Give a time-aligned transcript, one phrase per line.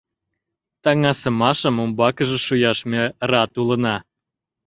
[0.83, 3.95] —Таҥасымашым умбакыже шуяш ме рат улына!